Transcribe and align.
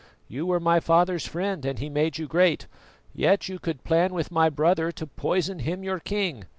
You 0.27 0.47
were 0.47 0.59
my 0.59 0.79
father's 0.79 1.27
friend 1.27 1.63
and 1.63 1.77
he 1.77 1.87
made 1.87 2.17
you 2.17 2.25
great; 2.27 2.65
yet 3.13 3.47
you 3.47 3.59
could 3.59 3.83
plan 3.83 4.15
with 4.15 4.31
my 4.31 4.49
brother 4.49 4.91
to 4.91 5.05
poison 5.05 5.59
him, 5.59 5.83
your 5.83 5.99
king. 5.99 6.45